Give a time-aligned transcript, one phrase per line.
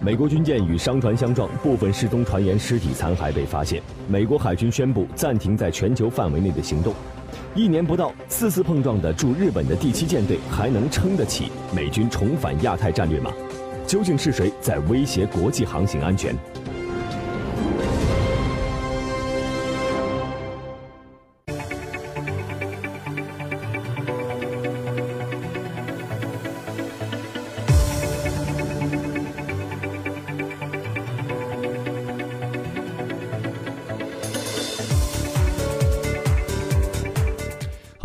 [0.00, 3.80] 美国军舰与商船相撞，部分失踪船员尸体残骸被发现。
[4.08, 6.92] 美国海军宣布暂停在全球范围内的行动。
[7.54, 13.30] 一年不到，四次碰撞的驻日本的第七舰队还能撑得起美军重返亚太战略吗？
[13.86, 16.34] 究竟是谁在威胁国际航行安全？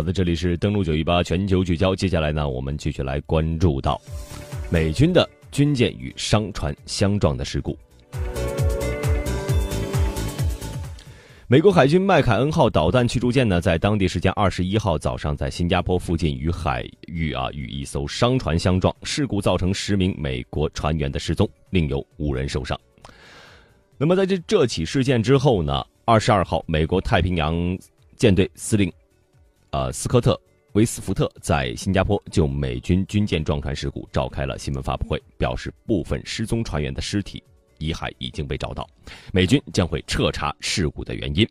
[0.07, 3.99] 那这里是登陆九一八全球聚焦，接下来呢，我们继续来关注到
[4.69, 7.77] 美军的军舰与商船相撞的事故。
[11.47, 22.79] 美国海军麦凯恩号导弹驱逐舰呢，在当地时间二十一号早上，在新加坡附近与海域啊与一艘商船相撞，事故造成十名美国船员的失踪，另有五人受伤。
[23.97, 27.77] 那么在这这起事件之后呢，二十二号，美国太平洋
[28.15, 28.89] 舰队司令。
[29.77, 30.33] 呃，斯科特·
[30.73, 37.43] 威斯福特在新加坡就美军军舰撞船事故召开了新闻发布会，表示部分失踪船员的尸体
[37.77, 38.89] 遗骸已经被找到，
[39.31, 41.47] 美军将会彻查事故的原因。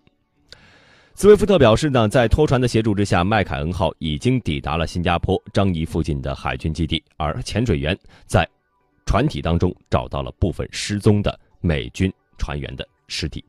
[1.15, 7.97] 斯威夫特表示呢，在拖船的协助之下，麦凯恩号已经抵达了新加坡樟宜附近的海军基地，而潜水员
[8.27, 8.45] 在
[9.07, 13.45] 船体当中找到了部分失踪的美军船员的尸体。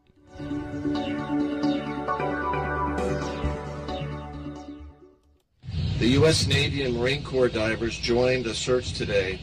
[6.00, 6.46] The U.S.
[6.46, 9.40] Navy and Marine Corps divers joined a search today,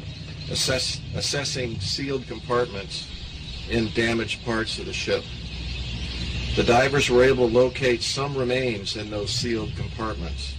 [0.52, 3.08] assess, assessing sealed compartments
[3.68, 5.24] in damaged parts of the ship.
[6.54, 10.54] The divers were able to locate some remains in those sealed compartments.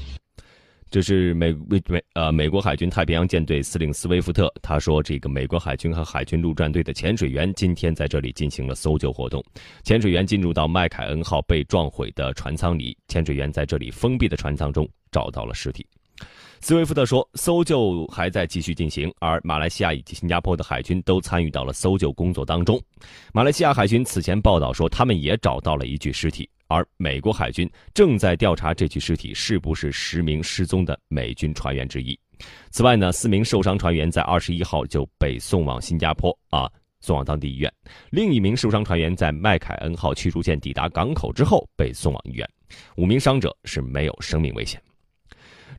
[0.95, 9.43] 这是美美呃美国海军太平洋舰队司令斯威夫特他说，这个美国海军和海军陆战队的潜水员今天在这里进行了搜救活动。
[9.83, 15.85] 潜水员进入到麦凯恩号被撞毁的船舱里，潜水员在这里封闭的船舱中找到了尸体。
[16.61, 22.81] 斯威夫特说，搜救还在继续进行，而马来西亚以及新加坡的海军都参与到了搜救工作当中。
[23.33, 32.19] 马来西亚海军此前报道说，他们也找到了一具尸体，而美国海军正在调查这具尸体是不是十名失踪的美军船员之一。
[32.69, 36.69] 此外呢，四名受伤船员在二十一号就被送往新加坡啊，
[36.99, 37.71] 送往当地医院。
[38.09, 42.45] 另一名受伤船员在麦凯恩号驱逐舰抵达港口之后被送往医院。
[42.97, 44.81] 五名伤者是没有生命危险。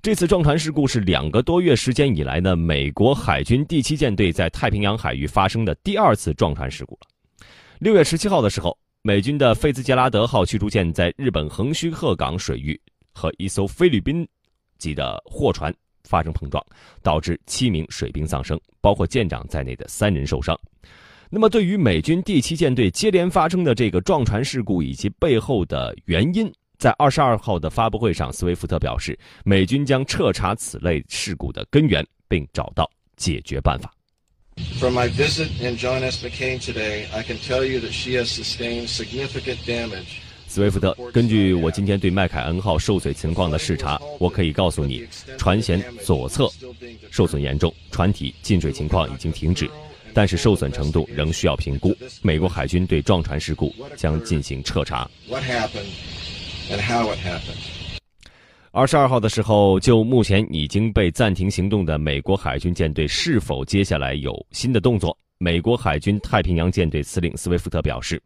[0.01, 7.01] 这次撞船事故是两个多月时间以来呢，美国海军第七舰队在太平洋海域发生的第二次撞船事故了。
[7.81, 12.77] 六月十七号的时候，美军的费兹杰拉德号驱逐舰在日本横须贺港水域
[13.15, 14.27] 和一艘菲律宾
[14.79, 15.73] 籍的货船
[16.03, 16.61] 发生碰撞，
[17.05, 20.59] 导致七名水兵丧生，包括舰长在内的三人受伤。
[21.31, 33.89] 那么，对于美军第七舰队接连发生的这个撞船事故以及背后的原因，在二十二号的发布会上，斯威夫特表示，美军将彻查此类事故的根源，并找到解决办法。
[34.79, 36.23] From my visit in John S.
[36.23, 40.21] McCain today, I can tell you that she has sustained significant damage.
[40.49, 45.07] 斯威夫特，根据我今天对麦凯恩号受损情况的视察，我可以告诉你，
[45.39, 46.51] 船舷左侧
[47.11, 49.69] 受损严重，船体进水情况已经停止，
[50.15, 51.97] 但是受损程度仍需要评估。
[52.23, 55.11] 美国海军对撞船事故将进行彻查。
[55.29, 55.91] What happened?
[56.71, 57.76] and how it happened.
[58.77, 65.17] 二十二号的时候，就目前已经被暂停行动的美国海军舰队是否接下来有新的动作？
[65.39, 68.23] 美国海军太平洋舰队司令斯威夫特表示，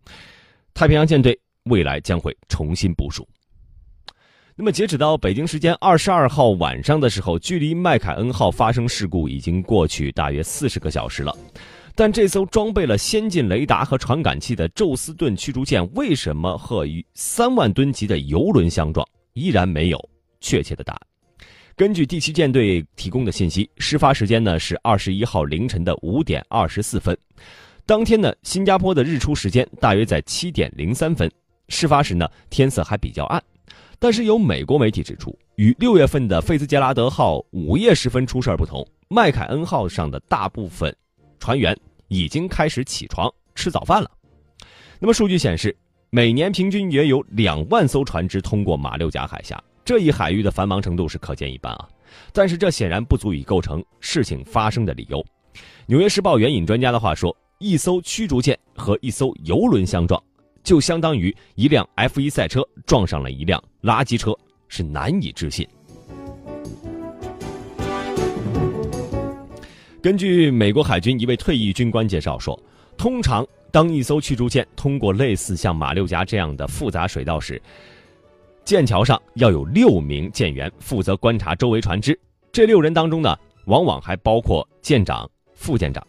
[0.74, 3.24] 太平洋舰队未来将会重新部署。
[4.56, 11.32] 那么，截止到北京时间二十二号晚上的时候，距离麦凯恩号发生事故已经过去大约四十个小时了。
[11.94, 16.84] 但这艘装备了先进雷达和传感器的宙斯盾驱逐舰为什么和
[17.14, 21.00] 三万吨级的油轮相撞，依然没有确切的答案。
[21.76, 27.16] 根据第七舰队提供的信息，事发时间呢是二十一号凌晨的五点二十四分。
[27.86, 31.30] 当天呢，新加坡的日出时间大约在七点零三分。
[31.68, 33.42] 事发时呢，天色还比较暗。
[33.98, 40.94] 但是有美国媒体指出，与六月份的费兹杰拉德号午夜时分出事不同，麦凯恩号上的大部分
[41.38, 41.76] 船员。
[42.12, 44.10] 已经开始起床吃早饭了。
[44.98, 45.72] 那么数据显示，
[46.10, 51.88] 每年平均约有两万艘船只通过马六甲海峡，这一海域的繁忙程度是可见一斑啊。
[52.32, 55.20] 但是这显然不足以构成事情发生的理由。
[55.84, 60.22] 纽约时报援引专家的话说，一艘驱逐舰和一艘游轮相撞，
[60.62, 64.32] 就相当于一辆 F1 赛车撞上了一辆垃圾车，
[64.68, 65.66] 是难以置信。
[70.00, 72.56] 根据美国海军一位退役军官介绍说，
[72.96, 77.60] 通常当一艘驱逐舰通过类似像马六甲这样的复杂水道时，
[78.64, 82.18] 舰桥上要有六名舰员负责观察周围船只。
[82.52, 83.36] 这六人当中呢，
[83.66, 86.06] 往往还包括舰长、副舰长。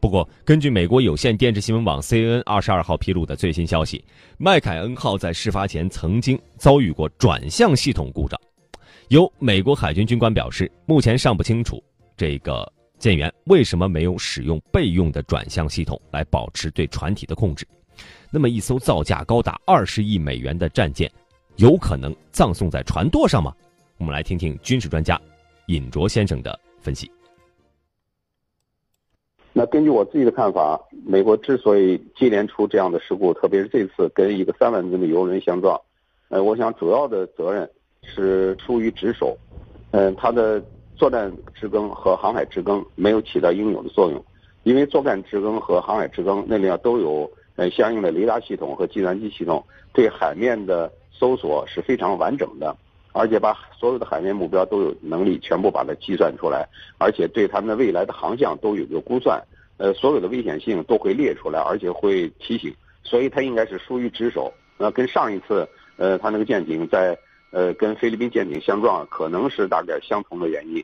[0.00, 4.04] 不过，根据美国有线电视新闻网 CNN 二十二号披露的最新消息，
[4.36, 8.40] 麦凯恩号在事发前曾经遭遇过转向系统故障。
[9.08, 11.82] 有美国海军军官表示，目前尚不清楚
[12.16, 12.70] 这个。
[12.98, 17.66] 舰员为什么没有使用备用的转向系统来保持对船体的控制？
[18.30, 21.10] 那么，一艘造价高达二十亿美元的战舰，
[21.56, 23.54] 有可能葬送在船舵上吗？
[23.98, 25.20] 我们来听听军事专家
[25.66, 27.10] 尹卓先生的分析。
[29.52, 35.80] 那根据我自己的看法，美国之所以接连出这样的事故，特别是这次跟一个三万吨的油轮相撞，
[36.28, 37.70] 呃，我想主要的责任
[38.02, 39.36] 是出于职守，
[39.90, 40.62] 嗯，他的。
[40.94, 44.24] 作战职更和航海职更没有起到应有的作用，
[44.62, 52.76] 因为作战职更和航海职更那里都有呃相应的雷达系统和计算机系统，对海面的搜索是非常完整的，
[53.12, 56.68] 而且把所有的海面目标都有能力全部把它计算出来，
[56.98, 59.42] 而且对他们的未来的航向都有个估算，
[59.76, 64.52] 呃，所有的危险性都会列出来，而且会提醒，所以它应该是疏于职守。
[64.78, 67.16] 那跟上一次呃，他那个舰艇在。
[67.54, 70.82] 呃，跟菲律宾舰艇相撞，可能是大概相同的原因。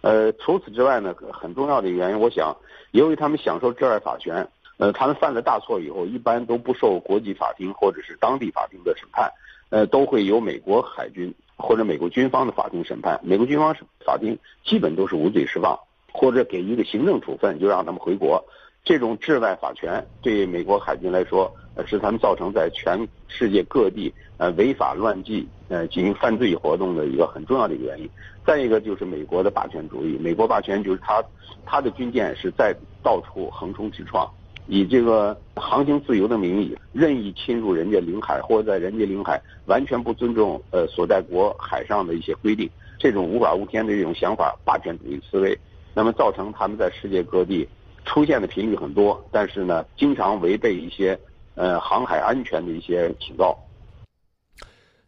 [0.00, 2.56] 呃，除此之外呢，很重要的原因，我想，
[2.90, 4.48] 由于他们享受治外法权，
[4.78, 9.30] 呃，他们犯了大错以后，一般都不受国际法庭或者是当地法庭的审判，
[9.70, 13.20] 呃，都会由美国海军或者美国军方的法庭审判。
[13.22, 13.74] 美国军方
[14.04, 15.78] 法庭基本都是无罪释放，
[16.12, 18.44] 或者给一个行政处分，就让他们回国。
[18.84, 28.08] 这种治外法权对美国海军来说，呃，是他们造成在全世界各地呃违法乱纪呃进行犯罪活动的一个很重要的一个原因。
[28.46, 31.22] 再一个就是美国的霸权主义，美国霸权就是他
[31.66, 34.26] 他的军舰是在到处横冲直撞，
[34.68, 45.58] 以这个航行自由的名义任意侵入人家领海，或者在人家领海完全不尊重呃所在国海上的一些规定，这种无法无天的这种想法，霸权主义思维，
[45.94, 47.66] 那么造成他们在世界各地。
[48.04, 51.18] 出现的频率很多，但是呢，经常违背一些
[51.56, 53.54] 呃航海安全的一些警告。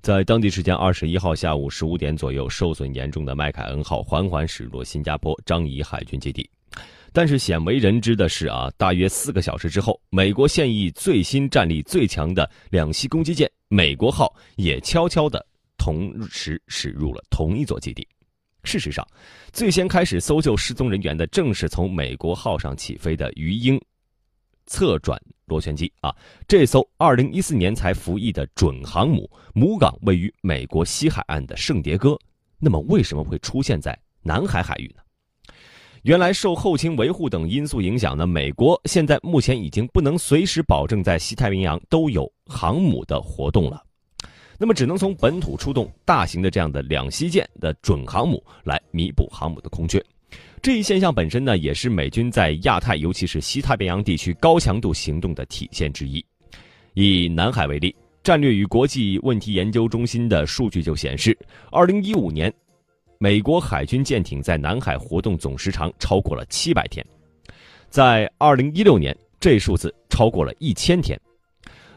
[0.03, 6.47] 在当地时间二十一号下午十五点左右，受损严重的麦凯恩号缓缓驶入新加坡樟宜海军基地。
[7.13, 15.45] 但是鲜为人知的是啊，大约四个小时之后，美国现役最新战力最强的两栖攻击舰美国号也悄悄的
[15.77, 18.07] 同时驶入了同一座基地。
[18.63, 19.07] 事实上，
[19.53, 23.81] 最先开始搜救失踪人员的正是从美国号上起飞的鱼鹰
[24.67, 26.15] 侧转螺旋机啊。
[26.47, 32.19] 这艘2014年才服役的准航母，母港位于美国西海岸的圣迭戈。
[32.59, 35.03] 那么，为什么会出现在南海海域呢？
[36.03, 43.83] 原来，受后勤维护等因素影响呢，美国现在目前已经不能随时保证在西太平洋都有航母的活动了。
[44.59, 50.03] 那么只能从本土出动大型的这样的两栖舰的准航母来弥补航母的空缺，
[50.63, 56.25] 这一现象本身呢，也是美军在亚太尤其是西太平洋地区高强度行动的体现之一。
[56.95, 57.95] 以南海为例，
[58.25, 61.37] 战略与国际问题研究中心的数据就显示，
[61.71, 62.51] 二零一五年，
[63.23, 67.05] 美国海军舰艇在南海活动总时长超过了七百天，
[67.91, 71.21] 在二零一六年，这数字超过了一千天。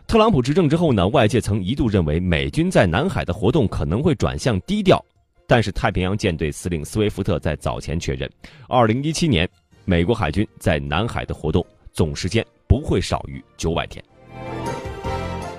[0.05, 5.01] 特朗普执政之后呢，外界曾一度认为美军在南海的活动可能会转向低调，
[5.47, 8.29] 但是太平洋舰队司令斯威夫特在早前确认，
[8.67, 9.47] 二零一七年
[9.85, 14.03] 美国海军在南海的活动总时间不会少于九百天。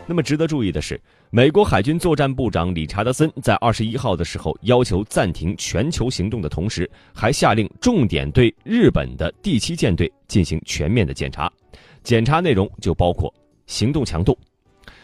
[0.07, 1.01] 那么值得注意的是，
[1.37, 11.53] 美国海军作战部长理查德森在二十一号的时候要求暂停全球行动的同时，还下令重点对日本的第七舰队进行全面的检查，
[12.05, 13.35] 检查内容就包括。
[13.67, 14.39] 行动强度，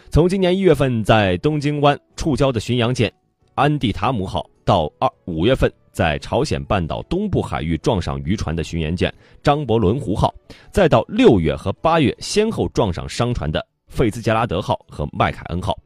[0.08, 3.12] 从今年一月份在东京湾触礁的巡洋舰
[3.56, 10.32] 安蒂塔姆号，到二五月份在朝鲜半岛东部海域撞上渔船的巡洋舰张伯伦湖号，
[10.70, 15.76] 再到六月和八月先后撞上商船的费兹杰拉德号和麦凯恩号，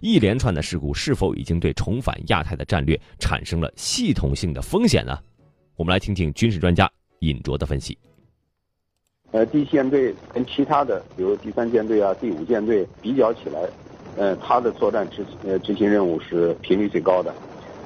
[0.00, 5.18] 一连串的事故是否已经对重返亚太的战略产生了系统性的风险呢？
[5.76, 7.96] 我们来听听军事专家尹卓的分析。
[9.30, 13.66] 呃，第七舰队跟其他的，比如第三舰队啊、第五舰队比较起来，
[14.18, 17.34] 呃，它的作战执呃执行任务是频率最高的，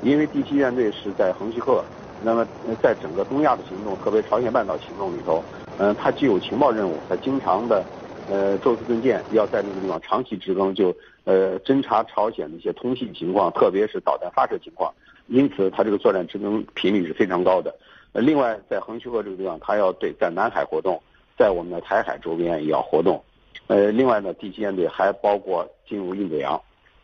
[0.03, 1.85] 因为第七舰队是在横须贺，
[2.25, 2.45] 那么
[2.83, 5.41] 在整个东亚的行动，特别朝鲜半岛行动里头，
[5.79, 7.85] 嗯，它既有情报任务，它经常的，
[8.29, 10.93] 呃，宙斯盾舰要在那个地方长期值更，就
[11.27, 14.95] 呃侦察朝鲜的一些通信情况，特别是导弹发射情况，
[15.27, 17.75] 因此它这个作战职能频率是非常高的。
[18.13, 21.03] 另外，在横须贺这个地方，它要对在南海活动，
[21.37, 23.23] 在我们的台海周边也要活动。
[23.67, 26.59] 呃，另外呢，第七舰队还包括进入印度洋，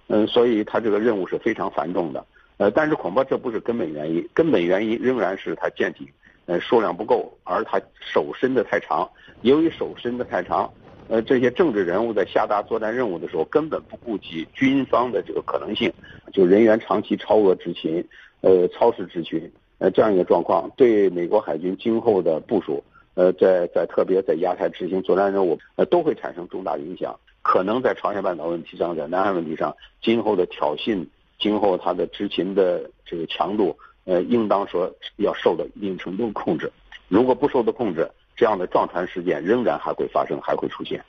[0.07, 2.25] 嗯，所以它这个任务是非常繁重的。
[2.59, 6.07] 呃，但是恐怕这不是根本原因，根本原因仍然是它舰艇
[6.47, 9.11] 呃数量不够，而它手伸的太长。
[9.41, 10.73] 由于手伸的太长，
[11.13, 15.93] 呃，这些政治人物在下达作战任务的时候，根本不顾及军方的这个可能性，
[16.33, 18.03] 就人员长期超额执勤，
[18.41, 19.53] 呃，超时执勤。
[19.77, 27.15] 呃，这样一个状况对美国海军今后的部署，呃，在在特别在亚太执行作战任务，呃，都会产生重大影响。
[27.43, 31.07] 可能在朝鲜半岛问题上，在南海问题上，今后的挑衅，
[31.39, 33.77] 今后它的执勤的这个强度，
[34.07, 36.73] 呃，应当说要受到一定程度控制。
[37.09, 41.03] 如果不受到控制，这样的撞船事件仍然还会发生，还会出现。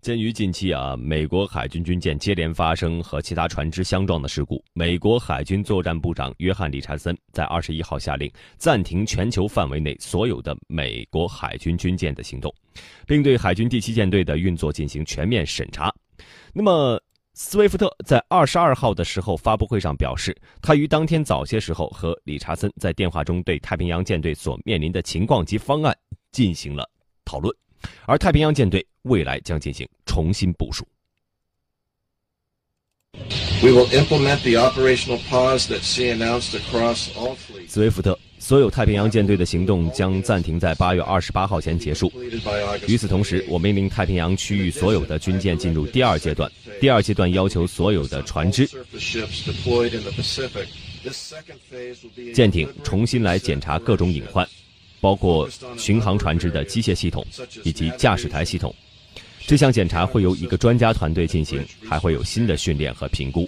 [0.00, 12.54] 鉴于近期啊，美国海军军舰接连发生和其他船只相撞的事故，美国海军作战部长约翰·理查森在二十一号下令暂停全球范围内所有的美国海军军舰的行动，
[13.08, 15.92] 并对海军第七舰队的运作进行全面审查。
[16.52, 17.00] 那么，
[17.40, 25.96] 斯威夫特在二十二号的时候发布会上表示，他于当天早些时候和理查森在电话中对太平洋舰队所面临的情况及方案
[26.32, 26.90] 进行了
[27.24, 27.56] 讨论。
[28.06, 30.84] 而太平洋舰队未来将进行重新部署。
[33.62, 37.68] We will implement the operational pause that C announced across all fleets.
[37.68, 38.18] 斯威夫特，
[38.48, 42.10] 所有太平洋舰队的行动将暂停在八月二十八号前结束。
[42.86, 46.50] 与此同时，我命令太平洋区域所有的军舰进入第二阶段。
[46.80, 48.66] 第二阶段要求所有的船只、
[52.34, 54.48] 舰艇重新来检查各种隐患。
[54.98, 57.22] 包括巡航船只的机械系统
[57.64, 58.74] 以及驾驶台系统，
[59.46, 63.46] 这项检查会由一个专家团队进行，还会有新的训练和评估。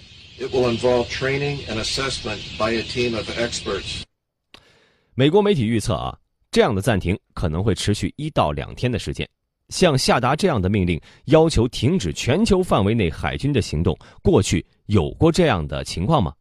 [5.13, 6.17] 美国媒体预测啊，
[6.51, 9.27] 这样的暂停可能会持续一到两天的时间。
[9.67, 16.33] 像下达这样的命令，要求停止全球范围内海军的行动，过去有过这样的情况吗？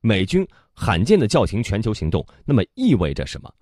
[0.00, 3.52] 美军罕见的叫停全球行动，那么意味着什么？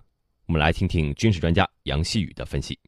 [0.45, 2.79] 我们来听听军事专家杨希宇的分析。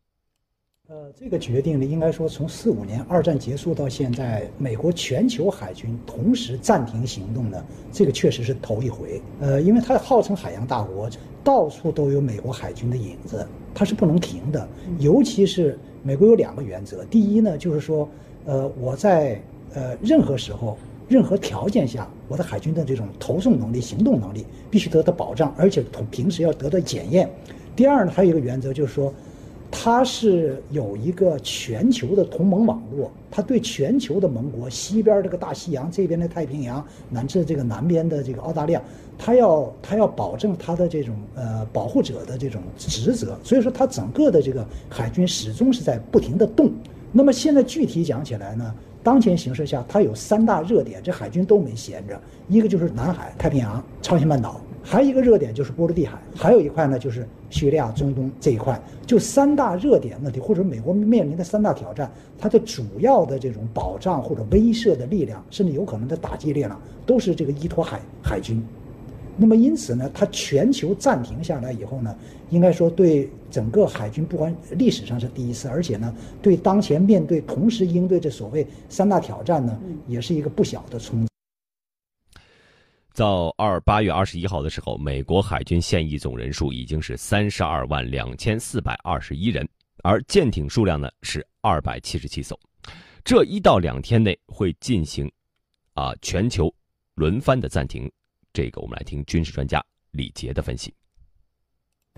[0.88, 9.20] 呃，这个决定呢，应该说从四五年二战结束到现在，美国全球海军同时暂停行动呢，这个确实是头一回。
[9.39, 11.10] 呃，因为它号称海洋大国，
[11.44, 14.68] 到处都有美国海军的影子，它是不能停的。
[15.00, 18.08] 尤其是美国有两个原则，第一呢，就是说，
[18.46, 19.42] 呃，我在
[19.74, 20.77] 呃任何时候。
[21.08, 27.30] 任何条件下，我的海军的这种投送能力、行动能力必须得到保障，而且同平时要得到检验。
[27.75, 29.13] 第二呢，还有一个原则就是说，
[29.72, 38.81] 它是有一个全球的同盟网络，它对全球的盟国，西边这个大西洋，这边的太平洋，乃至这个南边的这个澳大利亚，
[39.17, 43.38] 它要它要保证它的这种呃保护者的这种职责。
[43.43, 46.72] 所以说，它整个的这个海军始终是在不停的动。
[47.12, 48.74] 那么现在具体讲起来呢？
[49.03, 52.19] 当前形势下，它有三大热点，这海军都没闲着。
[52.50, 58.80] 一个就是南海、太平洋、朝鲜半岛，还有一个热点就是波罗的海，还有一块呢就是叙利亚、中东这一块。
[59.08, 68.63] 就三大热点问题，或者美国面临的三大挑战，它的主要的这种保障或者威慑的力量，甚至有可能的打击力量，都是这个依托海海军。
[69.38, 72.15] 那么因此呢，它全球暂停下来以后呢，
[72.51, 79.77] 应该说对整个海军不管历史上是第一次，而且呢，对当前面对同时应对这所谓三大挑战呢，
[80.08, 81.27] 也是一个不小的冲击。
[83.15, 89.67] 到二八月二十一号的时候，美国海军现役总人数已经是三十二万两千四百二十一人，
[90.03, 92.60] 而舰艇数量呢是二百七十七艘。
[93.24, 95.31] 这一到两天内会进行
[95.93, 96.74] 啊全球
[97.15, 98.12] 轮番的暂停。
[98.51, 100.93] 这个我们来听军事专家李杰的分析。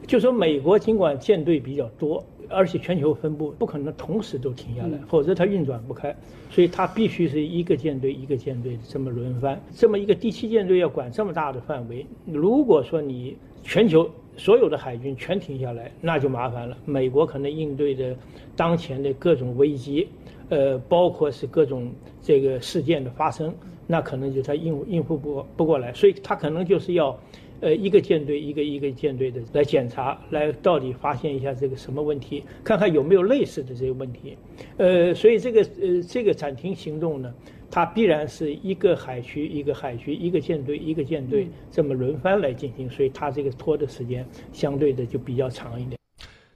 [0.08, 6.16] 就说美国尽管舰队比较多，而且全球分布不可能同时都停下来，否则它运转不开，
[6.50, 9.62] 所以它必须是一个舰队一个舰队这么轮番。
[9.76, 16.78] 这么一个第七舰队要管这么大的范围，如果说你全球所有的海军全停下来，那就麻烦了。
[16.86, 18.16] 美国可能应对的
[18.56, 20.08] 当前的各种危机，
[20.48, 23.54] 呃，包括是各种这个事件的发生。
[23.90, 27.18] 那可能就他应应付不不过来，所以他可能就是要，
[27.62, 34.38] 呃，一个舰队一个一个舰队的来检查，来到底发现一下这个什么问题，看看有没有类似的这个问题，
[34.78, 37.34] 呃，所以这个呃这个暂停行动呢，
[37.72, 45.98] 它必然是一个海区一个海区一个舰队一个舰队这么轮番来进行，所以它这个拖的时间相对的就比较长一点。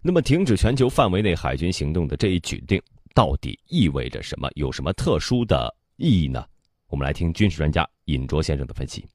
[0.03, 2.81] 那么，停止全球范围内海军行动的这一举定，
[3.13, 4.49] 到底意味着什么？
[4.55, 6.43] 有什么特殊的意义呢？
[6.89, 9.05] 我们来听军事专家尹卓先生的分析。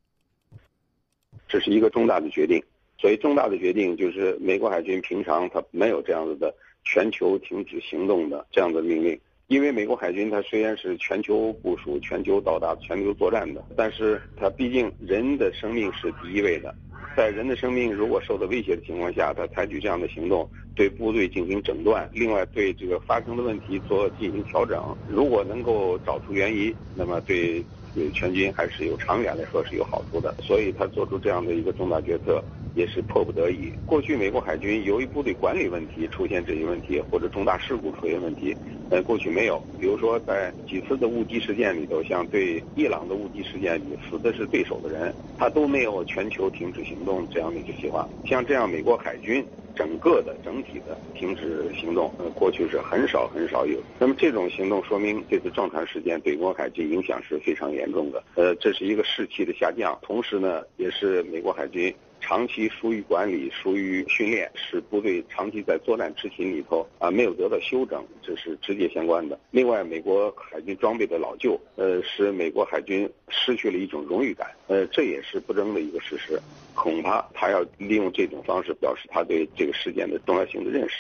[1.49, 2.63] 这是一个重大的决定，
[2.99, 16.75] 所以重大的决定就是美国海军平常它没有这样子的全球停止行动的这样的命令，因为美国海军它虽然是全球部署、全球到达、全球作战的，但是它毕竟人的生命是第一位的。
[17.17, 24.95] 在人的生命如果受到威胁的情况下，他采取这样的行动，对部队进行诊断，另外对这个发生的问题做进行调整。
[25.09, 27.65] 如果能够找出原因，那么对
[27.97, 30.33] 对全军还是有长远来说是有好处的。
[30.41, 32.45] 所以他做出这样的一个重大决策。
[32.77, 33.73] 也是迫不得已。
[33.87, 38.55] 过去美国海军由于部队管理问题出现这些问题，或者重大事故出现问题，
[38.91, 39.61] 呃，过去没有。
[39.81, 48.07] 比如说在几次的误击事件里头，像对伊朗的误击事件里死的是对手的人，他都没有全球停止行动这样的一个计划。
[48.27, 53.79] 像这样美国海军整个的整体的停止行动，呃，过去是很少很少有。
[53.99, 58.23] 那么这种行动说明这次撞船事件对美国海军影响是非常严重的。
[58.35, 61.95] 呃，这是一个士气的下降，同时呢，也是美国海军。
[62.27, 69.39] 长期疏于管理、疏于训练，使部队长期在作战执勤里头啊没有得到休整，这是直接相关的。
[69.53, 76.37] 另外，美国海军装备的老旧，呃，使美国海军失去了一种荣誉感，呃，这也是不争的一个事实。
[76.75, 80.97] 恐怕他要利用这种方式表示他对这个事件的重要性的认识。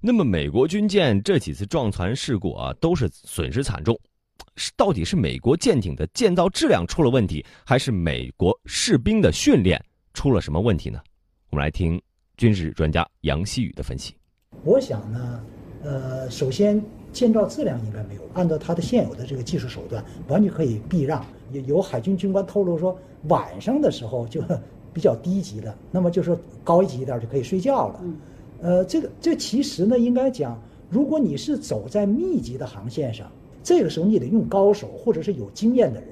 [0.00, 3.96] 那么，美国军舰这几次撞船事故啊，都是损失惨重，
[4.56, 9.80] 是到底是美国舰艇的建造质量出了问题，还是美国士兵的训练？
[10.14, 11.00] 出了什么问题呢？
[11.50, 12.00] 我们来听
[12.36, 14.14] 军事专家杨希宇的分析。
[14.64, 15.44] 我想呢，
[15.82, 21.24] 呃，首先建造质量应该没有，按照它的现有的这个技术手段，完全可以避让。
[21.52, 22.96] 有有海军军官透露说，
[23.28, 24.42] 晚上的时候就
[24.92, 28.04] 比较低级的，那么就是高一级一点就可以睡觉了。
[28.60, 33.30] 呃，这个这其实呢，应该讲，如果你是走在密集的航线上，
[33.62, 36.08] 这个时候你得用高手或者是有经验的人。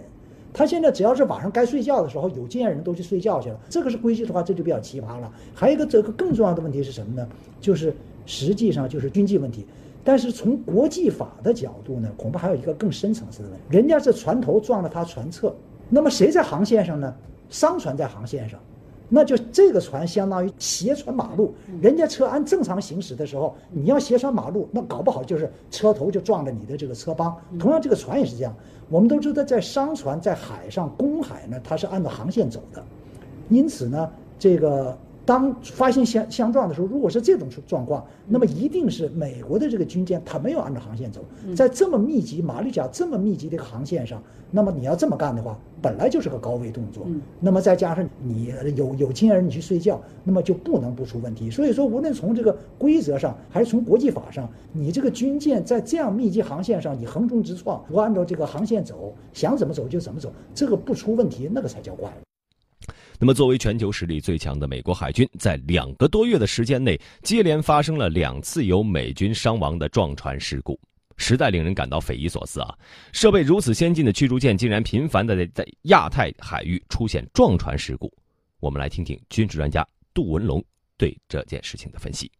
[0.52, 3.58] 他现在只要是晚上该睡觉的时候，有经验人都去睡觉去了。
[3.68, 5.32] 这个是规矩的话，这就比较奇葩了。
[5.54, 7.28] 还有一个这个更重要的问题是什么呢？
[7.60, 7.94] 就是
[8.26, 9.66] 实际上就是军纪问题。
[10.02, 13.64] 但是从国际法的角度呢，恐怕还有一个更深层次的问题。
[13.68, 15.54] 人家是船头撞了他船侧，
[15.88, 17.14] 那么谁在航线上呢？
[17.50, 18.58] 商船在航线上。
[19.10, 27.36] 那就这个船相当于斜穿马路，人家车按正常行驶的时候，你要斜穿马路，那搞不好就是车头就撞了你的这个车帮。
[27.58, 28.54] 同样，这个船也是这样。
[28.88, 32.82] 我们都知道，在商船在海上公海呢，它是按照航线走的，
[33.48, 34.96] 因此呢，这个。
[35.30, 41.20] 当发现相相撞的时候，如果是这种状况，那么一定是美国的这个军舰它没有按照航线走，
[41.54, 47.06] 在这么密集马六甲这么密集的航线上，那么你要这么干的话，本来就是个高危动作，
[47.38, 51.48] 那么再加上你有有经验人你去睡觉，那么就不能不出问题。
[51.48, 62.10] 所以说，无论从这个规则上还是从国际法上，你这个军舰在这样密集航线上，你横冲直撞，不按照这个航线走，想怎么走就怎么走，这个不出问题，那个才叫怪。
[63.22, 70.80] 那么，作为全球实力最强的美国海军，在两个多月的时间内，接连发生了两次有美军伤亡的撞船事故，
[71.18, 72.74] 实在令人感到匪夷所思啊！
[73.12, 78.10] 设备如此先进的驱逐舰，竟然频繁的在亚太海域出现撞船事故。
[78.58, 80.64] 我们来听听军事专家杜文龙
[80.96, 82.32] 对这件事情的分析。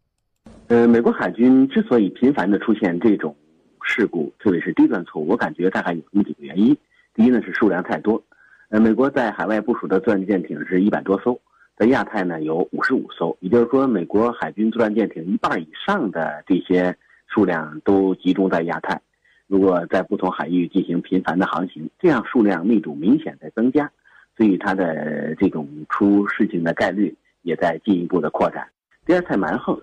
[0.68, 3.36] 呃，美国海军之所以频繁的出现这种
[3.82, 6.74] 事故，特别是低端错误，我感觉大概有这么几个原因。
[7.14, 8.22] 第一呢，是数量太多。
[8.70, 11.40] 呃，美国在海外部署的作战舰艇是一百多艘，
[11.76, 19.00] 在亚太呢有五十五艘，也就是说，美国海军作战舰艇一半以上的这些数量都集中在亚太。
[19.48, 23.90] 如果在不同海域进行频繁的航行，这样数量密度明显在增加，
[24.36, 28.68] 所以它的这种出事情的概率也在进一步的扩展。
[29.04, 29.76] 第二，太蛮横，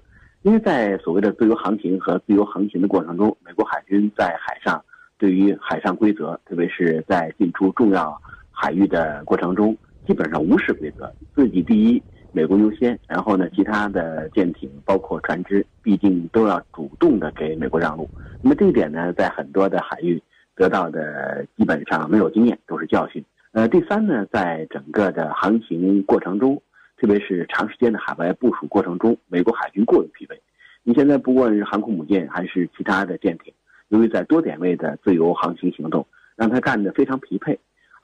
[0.43, 4.81] 因为在所谓的自由航行和自由航行的过程中，美国海军在海上
[5.17, 8.17] 对于海上规则，特别是在进出重要。
[8.59, 12.97] 海域的过程中，基本上无视规则，自己第一，美国优先。
[13.07, 18.09] 然后呢，其他的舰艇包括船只，毕竟都要主动的给美国让路。
[18.41, 20.19] 那么这一点呢，在很多的海域
[20.55, 23.23] 得到的基本上没有经验，都是教训。
[23.51, 26.59] 呃，第三呢，在整个的航行过程中，
[26.99, 30.35] 特别是长时间的海外部署过程中，美国海军过于疲惫。
[30.81, 33.53] 你现在不管是航空母舰还是其他的舰艇，
[33.89, 37.55] 由于在多点位的自由航行行动，让他干得非常疲惫。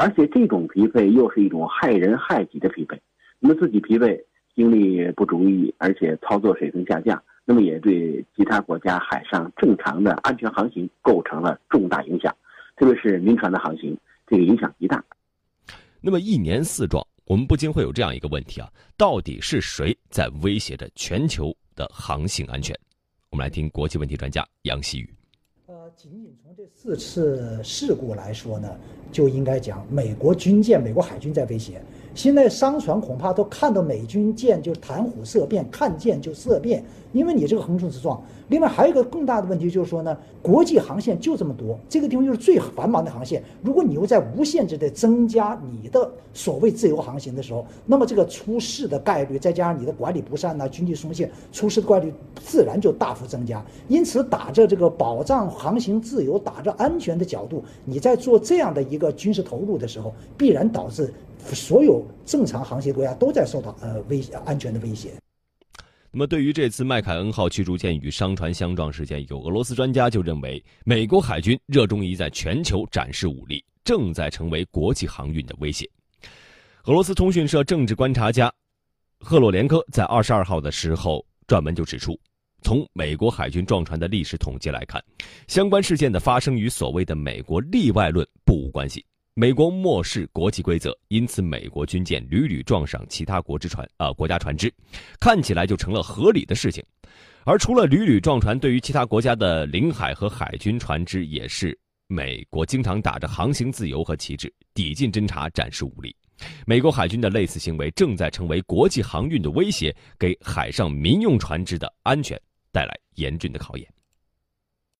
[0.03, 2.99] 而且这种疲惫又是一种害人害己的疲惫，
[3.39, 4.21] 那么自己疲惫，
[4.53, 12.35] 精力不足以，而且操作水平下降，那么也对其他国家海上正常的安全航行构成了重大影响，
[12.75, 15.01] 特别是民船的航行，这个影响极大。
[16.01, 22.77] 那么一年四撞，我们不禁会有这样一个问题啊，到底是谁在威胁着全球的航行安全？
[23.29, 25.09] 我们来听国际问题专家杨希宇。
[25.65, 26.42] 呃仅仅从
[26.75, 28.69] 四次事故来说呢，
[29.11, 31.81] 就应该讲美国军舰、美国海军在威胁。
[32.15, 38.21] 现在商船恐怕都看到美军舰就谈虎色变，看见就色变，因为你这个横冲直撞。
[38.49, 53.65] 另外还有一个更大的问题就是说呢，国际航线就这么多，这个地方又是最繁忙的航线，如果你又在无限制的增加你的所谓自由航行的时候，那么这个出事的概率，再加上你的管理不善呐，军纪松懈，出事的概率自然就大幅增加。
[53.87, 61.11] 因此，打着这个保障航行自由、打着安全的角度，你在做这样的一个军事投入的时候，必然导致。
[61.53, 65.11] 所有正常航行国家都在受到呃危安全的威胁。
[66.11, 75.89] 那么，对于这次麦凯恩号驱逐舰与商船相撞事件，有俄罗斯专家就认为，美国海军热衷于在全球展示武力，正在成为国际航运的威胁。
[76.83, 78.53] 俄罗斯通讯社政治观察家
[79.19, 82.15] 赫洛连科在二十二号的时候撰文就指出，
[82.61, 85.03] 从美国海军撞船的历史统计来看，
[85.47, 89.03] 相关事件的发生与所谓的美国例外论不无关系。
[89.35, 94.71] 美国漠视国际规则，因此美国军舰屡屡撞上其他国之船啊国家船只，
[95.19, 96.83] 看起来就成了合理的事情。
[97.43, 101.75] 而除了屡屡撞船，对于其他国家的领海和海军船只，也是
[102.07, 106.15] 美国经常打着航行自由和旗帜抵近侦察、展示武力。
[106.67, 112.39] 美国海军的类似行为正在成为国际航运的威胁，给海上民用船只的安全
[112.71, 113.92] 带来严峻的考验。